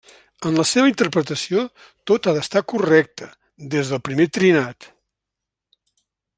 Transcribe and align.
En 0.49 0.55
la 0.59 0.63
seva 0.69 0.87
interpretació 0.91 1.65
tot 2.11 2.29
ha 2.31 2.33
d'estar 2.37 2.63
correcte, 2.73 3.29
des 3.75 3.93
del 3.93 4.03
primer 4.09 4.29
trinat. 4.39 4.93